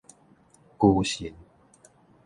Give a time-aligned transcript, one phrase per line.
[0.79, 1.31] 龜神